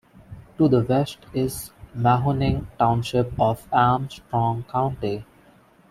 To 0.57 0.67
the 0.67 0.81
west 0.83 1.19
is 1.31 1.69
Mahoning 1.95 2.65
Township 2.79 3.39
of 3.39 3.67
Armstrong 3.71 4.63
County. 4.63 5.23